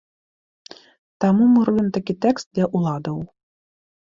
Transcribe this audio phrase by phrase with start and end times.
[1.25, 3.17] Таму мы робім такі тэст для ўладаў.